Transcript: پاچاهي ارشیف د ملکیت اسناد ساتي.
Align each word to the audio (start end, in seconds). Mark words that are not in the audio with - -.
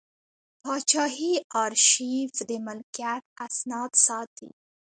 پاچاهي 0.61 1.33
ارشیف 1.63 2.33
د 2.49 2.51
ملکیت 2.65 3.23
اسناد 3.45 3.91
ساتي. 4.05 4.49